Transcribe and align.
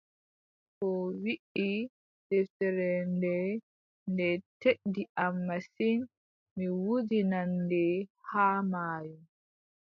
O 0.87 0.89
wiʼi: 1.21 1.69
deftere 2.29 2.89
nde, 3.15 3.35
nde 4.11 4.29
teddi 4.59 5.01
am 5.23 5.35
masin 5.47 5.97
mi 6.55 6.65
wudinan 6.83 7.49
nde 7.65 7.83
haa 8.29 8.59
maayo. 8.71 9.17